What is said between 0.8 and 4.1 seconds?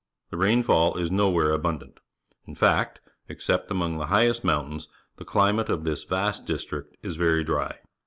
is nowhere abundant; in fact, except among the